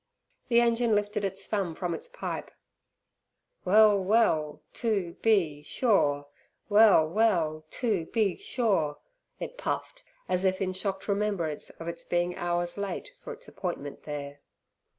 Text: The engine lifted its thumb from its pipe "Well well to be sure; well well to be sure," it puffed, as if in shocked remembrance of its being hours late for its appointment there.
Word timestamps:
The 0.47 0.61
engine 0.61 0.95
lifted 0.95 1.23
its 1.23 1.45
thumb 1.45 1.75
from 1.75 1.93
its 1.93 2.07
pipe 2.07 2.49
"Well 3.63 4.03
well 4.03 4.63
to 4.81 5.13
be 5.21 5.61
sure; 5.61 6.25
well 6.69 7.07
well 7.07 7.67
to 7.69 8.07
be 8.07 8.35
sure," 8.35 8.97
it 9.39 9.59
puffed, 9.59 10.03
as 10.27 10.43
if 10.43 10.59
in 10.59 10.73
shocked 10.73 11.07
remembrance 11.07 11.69
of 11.69 11.87
its 11.87 12.03
being 12.03 12.35
hours 12.35 12.79
late 12.79 13.11
for 13.21 13.31
its 13.31 13.47
appointment 13.47 14.01
there. 14.05 14.39